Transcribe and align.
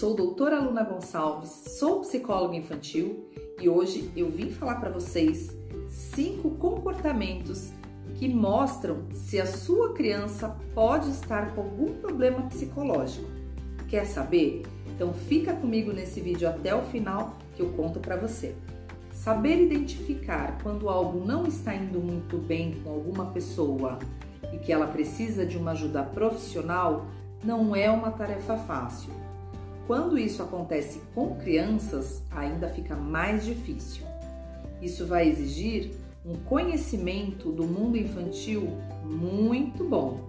sou 0.00 0.14
doutora 0.14 0.58
Luna 0.58 0.82
Gonçalves, 0.82 1.50
sou 1.78 2.00
psicóloga 2.00 2.56
infantil 2.56 3.28
e 3.60 3.68
hoje 3.68 4.10
eu 4.16 4.30
vim 4.30 4.50
falar 4.50 4.76
para 4.76 4.88
vocês 4.88 5.54
cinco 5.90 6.52
comportamentos 6.52 7.70
que 8.14 8.26
mostram 8.26 9.04
se 9.12 9.38
a 9.38 9.44
sua 9.44 9.92
criança 9.92 10.56
pode 10.74 11.10
estar 11.10 11.54
com 11.54 11.60
algum 11.60 11.98
problema 11.98 12.40
psicológico. 12.48 13.28
Quer 13.90 14.06
saber? 14.06 14.62
Então 14.86 15.12
fica 15.12 15.52
comigo 15.52 15.92
nesse 15.92 16.18
vídeo 16.18 16.48
até 16.48 16.74
o 16.74 16.80
final 16.80 17.36
que 17.54 17.60
eu 17.60 17.68
conto 17.74 18.00
para 18.00 18.16
você. 18.16 18.54
Saber 19.12 19.60
identificar 19.60 20.62
quando 20.62 20.88
algo 20.88 21.22
não 21.26 21.46
está 21.46 21.74
indo 21.74 22.00
muito 22.00 22.38
bem 22.38 22.80
com 22.82 22.88
alguma 22.88 23.26
pessoa 23.26 23.98
e 24.50 24.56
que 24.56 24.72
ela 24.72 24.86
precisa 24.86 25.44
de 25.44 25.58
uma 25.58 25.72
ajuda 25.72 26.02
profissional 26.02 27.04
não 27.44 27.76
é 27.76 27.90
uma 27.90 28.10
tarefa 28.10 28.56
fácil. 28.56 29.29
Quando 29.90 30.16
isso 30.16 30.40
acontece 30.40 31.02
com 31.16 31.34
crianças, 31.34 32.22
ainda 32.30 32.68
fica 32.68 32.94
mais 32.94 33.44
difícil. 33.44 34.04
Isso 34.80 35.04
vai 35.04 35.28
exigir 35.28 35.90
um 36.24 36.36
conhecimento 36.44 37.50
do 37.50 37.64
mundo 37.64 37.96
infantil 37.96 38.68
muito 39.04 39.82
bom. 39.82 40.20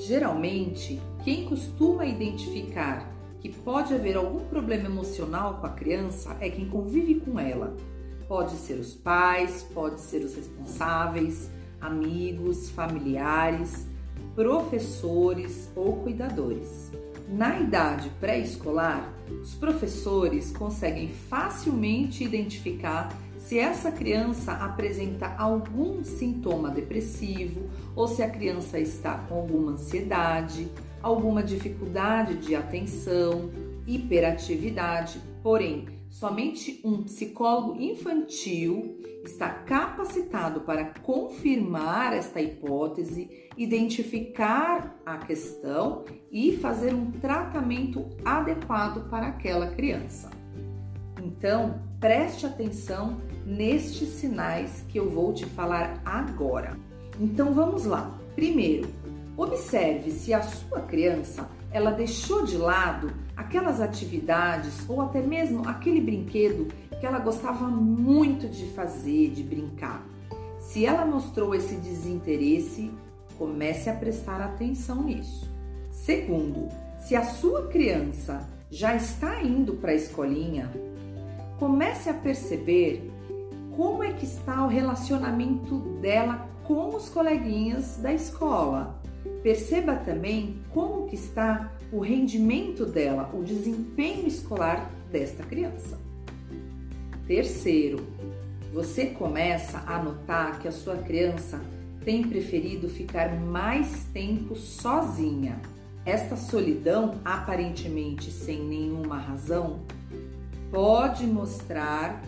Geralmente, 0.00 1.00
quem 1.24 1.46
costuma 1.46 2.04
identificar 2.04 3.10
que 3.40 3.48
pode 3.48 3.94
haver 3.94 4.18
algum 4.18 4.40
problema 4.40 4.84
emocional 4.84 5.54
com 5.60 5.66
a 5.66 5.70
criança 5.70 6.36
é 6.38 6.50
quem 6.50 6.68
convive 6.68 7.20
com 7.20 7.40
ela. 7.40 7.74
Pode 8.28 8.52
ser 8.52 8.74
os 8.74 8.92
pais, 8.92 9.66
pode 9.72 9.98
ser 9.98 10.22
os 10.22 10.34
responsáveis, 10.34 11.48
amigos, 11.80 12.68
familiares, 12.68 13.86
professores 14.34 15.70
ou 15.74 15.96
cuidadores. 16.02 16.90
Na 17.32 17.60
idade 17.60 18.10
pré-escolar, 18.18 19.08
os 19.40 19.54
professores 19.54 20.50
conseguem 20.50 21.08
facilmente 21.08 22.24
identificar 22.24 23.16
se 23.38 23.56
essa 23.56 23.92
criança 23.92 24.52
apresenta 24.52 25.36
algum 25.38 26.02
sintoma 26.02 26.70
depressivo 26.70 27.70
ou 27.94 28.08
se 28.08 28.20
a 28.20 28.28
criança 28.28 28.80
está 28.80 29.14
com 29.16 29.36
alguma 29.36 29.72
ansiedade, 29.72 30.68
alguma 31.00 31.40
dificuldade 31.40 32.34
de 32.34 32.56
atenção, 32.56 33.48
hiperatividade. 33.86 35.20
Porém, 35.40 35.86
somente 36.10 36.80
um 36.84 37.04
psicólogo 37.04 37.80
infantil 37.80 39.00
está 39.24 39.48
capacitado 39.48 40.62
para 40.62 40.86
confirmar 41.02 42.12
esta 42.12 42.40
hipótese, 42.40 43.48
identificar 43.56 45.00
a 45.06 45.18
questão 45.18 46.04
e 46.30 46.56
fazer 46.56 46.92
um 46.94 47.10
tratamento 47.12 48.06
adequado 48.24 49.08
para 49.08 49.28
aquela 49.28 49.68
criança. 49.68 50.30
Então, 51.22 51.80
preste 52.00 52.44
atenção 52.44 53.20
nestes 53.46 54.08
sinais 54.08 54.84
que 54.88 54.98
eu 54.98 55.08
vou 55.08 55.32
te 55.32 55.46
falar 55.46 56.02
agora. 56.04 56.76
Então, 57.20 57.52
vamos 57.52 57.84
lá. 57.84 58.18
Primeiro, 58.34 58.88
observe 59.36 60.10
se 60.10 60.32
a 60.32 60.42
sua 60.42 60.80
criança 60.80 61.48
ela 61.70 61.90
deixou 61.90 62.44
de 62.44 62.56
lado 62.56 63.12
aquelas 63.40 63.80
atividades 63.80 64.84
ou 64.86 65.00
até 65.00 65.22
mesmo 65.22 65.66
aquele 65.66 65.98
brinquedo 65.98 66.68
que 67.00 67.06
ela 67.06 67.18
gostava 67.18 67.66
muito 67.68 68.46
de 68.46 68.66
fazer, 68.72 69.30
de 69.30 69.42
brincar. 69.42 70.06
Se 70.58 70.84
ela 70.84 71.06
mostrou 71.06 71.54
esse 71.54 71.76
desinteresse, 71.76 72.90
comece 73.38 73.88
a 73.88 73.94
prestar 73.94 74.42
atenção 74.42 75.02
nisso. 75.02 75.50
Segundo, 75.90 76.68
se 76.98 77.16
a 77.16 77.24
sua 77.24 77.66
criança 77.68 78.46
já 78.70 78.94
está 78.94 79.42
indo 79.42 79.72
para 79.74 79.92
a 79.92 79.96
escolinha, 79.96 80.70
comece 81.58 82.10
a 82.10 82.14
perceber 82.14 83.10
como 83.74 84.04
é 84.04 84.12
que 84.12 84.26
está 84.26 84.66
o 84.66 84.68
relacionamento 84.68 85.78
dela 86.02 86.46
com 86.64 86.94
os 86.94 87.08
coleguinhas 87.08 87.96
da 87.96 88.12
escola. 88.12 88.99
Perceba 89.42 89.96
também 89.96 90.56
como 90.70 91.06
que 91.06 91.14
está 91.14 91.72
o 91.92 92.00
rendimento 92.00 92.86
dela, 92.86 93.30
o 93.34 93.42
desempenho 93.42 94.26
escolar 94.26 94.90
desta 95.10 95.42
criança. 95.42 95.98
Terceiro, 97.26 98.06
você 98.72 99.06
começa 99.06 99.82
a 99.86 100.02
notar 100.02 100.58
que 100.60 100.68
a 100.68 100.72
sua 100.72 100.96
criança 100.96 101.60
tem 102.04 102.22
preferido 102.22 102.88
ficar 102.88 103.38
mais 103.40 104.04
tempo 104.12 104.56
sozinha. 104.56 105.60
Esta 106.04 106.36
solidão, 106.36 107.20
aparentemente 107.24 108.30
sem 108.30 108.60
nenhuma 108.64 109.18
razão, 109.18 109.80
pode 110.70 111.26
mostrar 111.26 112.22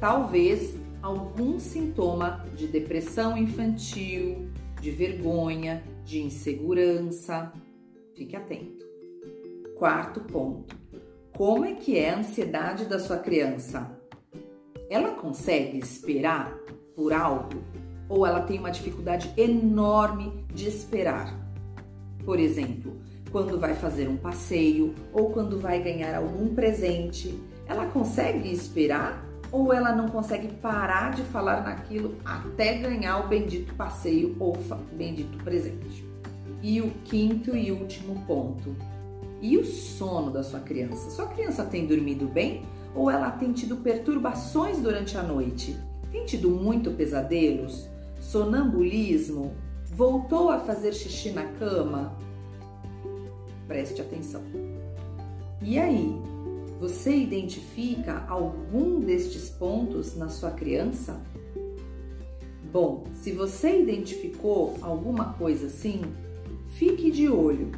talvez 0.00 0.74
algum 1.00 1.58
sintoma 1.60 2.44
de 2.56 2.66
depressão 2.66 3.36
infantil, 3.36 4.48
de 4.82 4.90
vergonha, 4.90 5.84
de 6.04 6.20
insegurança. 6.20 7.52
Fique 8.16 8.34
atento. 8.34 8.84
Quarto 9.78 10.20
ponto: 10.20 10.76
como 11.36 11.64
é 11.64 11.74
que 11.74 11.96
é 11.96 12.10
a 12.10 12.18
ansiedade 12.18 12.84
da 12.86 12.98
sua 12.98 13.18
criança? 13.18 13.96
Ela 14.90 15.12
consegue 15.12 15.78
esperar 15.78 16.52
por 16.96 17.12
algo 17.12 17.62
ou 18.08 18.26
ela 18.26 18.42
tem 18.42 18.58
uma 18.58 18.72
dificuldade 18.72 19.32
enorme 19.36 20.44
de 20.52 20.68
esperar? 20.68 21.40
Por 22.24 22.38
exemplo, 22.38 23.00
quando 23.30 23.58
vai 23.58 23.74
fazer 23.74 24.08
um 24.08 24.16
passeio 24.16 24.94
ou 25.12 25.30
quando 25.30 25.60
vai 25.60 25.80
ganhar 25.80 26.14
algum 26.16 26.54
presente, 26.54 27.40
ela 27.66 27.86
consegue 27.86 28.52
esperar 28.52 29.31
ou 29.52 29.72
ela 29.72 29.94
não 29.94 30.08
consegue 30.08 30.48
parar 30.48 31.12
de 31.12 31.22
falar 31.24 31.62
naquilo 31.62 32.16
até 32.24 32.78
ganhar 32.78 33.18
o 33.18 33.28
bendito 33.28 33.74
passeio 33.74 34.34
ou 34.40 34.56
bendito 34.94 35.36
presente? 35.44 36.04
E 36.62 36.80
o 36.80 36.90
quinto 37.04 37.54
e 37.54 37.70
último 37.70 38.24
ponto. 38.26 38.74
E 39.42 39.58
o 39.58 39.64
sono 39.64 40.30
da 40.30 40.42
sua 40.42 40.60
criança? 40.60 41.10
Sua 41.10 41.26
criança 41.26 41.64
tem 41.64 41.86
dormido 41.86 42.26
bem 42.26 42.62
ou 42.94 43.10
ela 43.10 43.30
tem 43.30 43.52
tido 43.52 43.76
perturbações 43.76 44.78
durante 44.78 45.18
a 45.18 45.22
noite? 45.22 45.76
Tem 46.10 46.24
tido 46.24 46.50
muito 46.50 46.90
pesadelos? 46.92 47.88
Sonambulismo? 48.18 49.52
Voltou 49.84 50.50
a 50.50 50.60
fazer 50.60 50.94
xixi 50.94 51.30
na 51.30 51.44
cama? 51.44 52.16
Preste 53.66 54.00
atenção. 54.00 54.42
E 55.60 55.78
aí, 55.78 56.18
você 56.82 57.16
identifica 57.16 58.26
algum 58.28 59.00
destes 59.00 59.48
pontos 59.48 60.14
na 60.16 60.28
sua 60.28 60.50
criança? 60.50 61.22
Bom, 62.70 63.04
se 63.14 63.32
você 63.32 63.80
identificou 63.80 64.76
alguma 64.82 65.32
coisa 65.34 65.66
assim, 65.66 66.02
Fique 66.72 67.10
de 67.10 67.28
olho. 67.28 67.70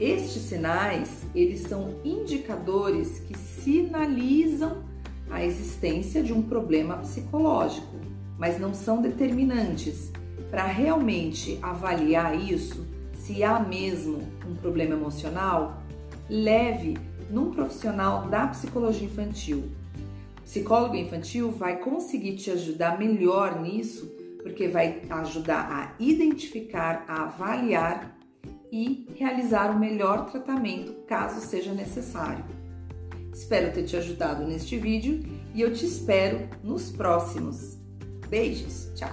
Estes 0.00 0.42
sinais, 0.42 1.24
eles 1.34 1.60
são 1.60 1.96
indicadores 2.04 3.20
que 3.20 3.36
sinalizam 3.36 4.82
a 5.30 5.44
existência 5.44 6.22
de 6.22 6.32
um 6.32 6.42
problema 6.42 6.96
psicológico, 6.96 7.96
mas 8.38 8.58
não 8.58 8.72
são 8.72 9.02
determinantes. 9.02 10.10
Para 10.50 10.64
realmente 10.64 11.58
avaliar 11.60 12.34
isso, 12.34 12.86
se 13.12 13.44
há 13.44 13.60
mesmo 13.60 14.22
um 14.48 14.54
problema 14.54 14.94
emocional, 14.94 15.77
leve 16.28 16.96
num 17.30 17.50
profissional 17.50 18.28
da 18.28 18.46
psicologia 18.48 19.06
infantil. 19.06 19.70
Psicólogo 20.44 20.96
infantil 20.96 21.50
vai 21.50 21.78
conseguir 21.78 22.36
te 22.36 22.50
ajudar 22.50 22.98
melhor 22.98 23.60
nisso 23.60 24.06
porque 24.42 24.68
vai 24.68 25.02
ajudar 25.10 25.70
a 25.70 26.02
identificar, 26.02 27.04
a 27.06 27.24
avaliar 27.24 28.16
e 28.72 29.06
realizar 29.14 29.70
o 29.70 29.78
melhor 29.78 30.30
tratamento 30.30 30.92
caso 31.06 31.40
seja 31.40 31.72
necessário. 31.72 32.44
Espero 33.32 33.72
ter 33.72 33.84
te 33.84 33.96
ajudado 33.96 34.46
neste 34.46 34.76
vídeo 34.76 35.22
e 35.54 35.60
eu 35.60 35.72
te 35.72 35.84
espero 35.84 36.48
nos 36.62 36.90
próximos. 36.90 37.78
Beijos, 38.28 38.90
tchau! 38.94 39.08